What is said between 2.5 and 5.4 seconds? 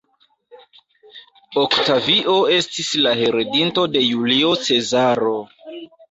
estis la heredinto de Julio Cezaro.